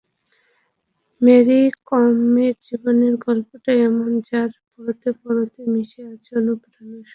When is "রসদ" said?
6.97-7.09